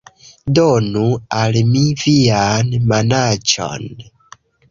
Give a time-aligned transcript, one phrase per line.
[0.59, 1.03] Donu
[1.41, 3.87] al mi vian manaĉon